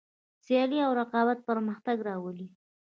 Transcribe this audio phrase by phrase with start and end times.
[0.45, 2.47] سیالي او رقابت پرمختګ راولي.